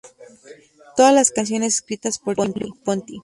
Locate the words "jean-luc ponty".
2.35-3.19